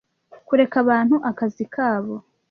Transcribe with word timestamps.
kureka 0.47 0.75
abantu 0.83 1.15
akazi 1.29 1.63
kabo 1.73 2.15